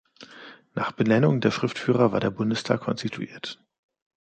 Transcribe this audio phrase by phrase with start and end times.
[0.73, 3.63] Nach der Benennung der Schriftführer war der Bundestag konstituiert.